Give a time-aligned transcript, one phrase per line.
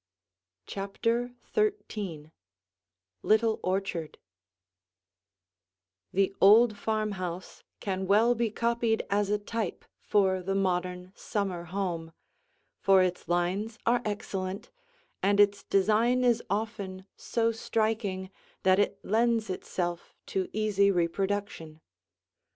[0.65, 2.31] CHAPTER XIII
[3.21, 4.17] LITTLE ORCHARD
[6.11, 12.13] The old farmhouse can well be copied as a type for the modern summer home,
[12.79, 14.71] for its lines are excellent,
[15.21, 18.31] and its design is often so striking
[18.63, 21.79] that it lends itself to easy reproduction.